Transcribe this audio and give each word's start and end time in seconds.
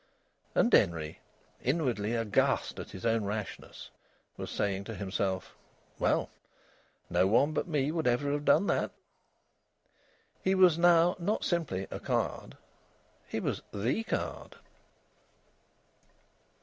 And 0.55 0.71
Denry, 0.71 1.19
inwardly 1.61 2.15
aghast 2.15 2.79
at 2.79 2.89
his 2.89 3.05
own 3.05 3.23
rashness, 3.23 3.91
was 4.35 4.49
saying 4.49 4.85
to 4.85 4.95
himself: 4.95 5.53
"Well, 5.99 6.31
no 7.07 7.27
one 7.27 7.51
but 7.51 7.67
me 7.67 7.91
would 7.91 8.07
ever 8.07 8.31
have 8.31 8.43
done 8.43 8.65
that!" 8.65 8.89
He 10.43 10.55
was 10.55 10.79
now 10.79 11.15
not 11.19 11.45
simply 11.45 11.85
a 11.91 11.99
card; 11.99 12.57
he 13.27 13.39
was 13.39 13.61
the 13.71 14.01
card. 14.03 14.55